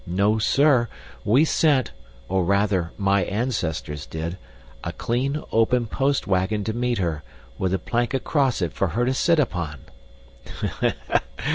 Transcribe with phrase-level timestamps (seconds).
[0.07, 0.87] No, sir,
[1.23, 1.91] we sent
[2.27, 4.35] or rather my ancestors did
[4.83, 7.21] a clean, open post wagon to meet her,
[7.59, 9.81] with a plank across it for her to sit upon!"